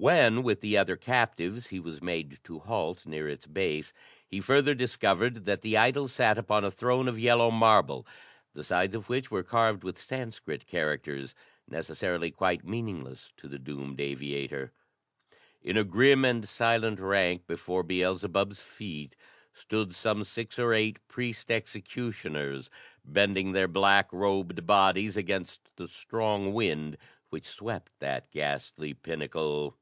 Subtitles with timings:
[0.00, 3.92] When, with the other captives, he was made to halt near its base,
[4.28, 8.06] he further discovered that the idol sat upon a throne of yellow marble,
[8.54, 11.34] the sides of which were carved with Sanskrit characters,
[11.66, 14.70] necessarily quite meaningless to the doomed aviator.
[15.62, 19.16] In a grim and silent rank before Beelzebub's feet,
[19.52, 22.70] stood some six or eight priest executioners
[23.04, 26.96] bending their black robed bodies against the strong wind
[27.30, 29.76] which swept that ghastly pinnacle.